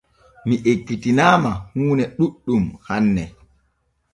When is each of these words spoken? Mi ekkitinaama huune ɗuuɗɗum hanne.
Mi 0.47 0.55
ekkitinaama 0.71 1.51
huune 1.73 2.03
ɗuuɗɗum 2.17 2.65
hanne. 2.87 3.23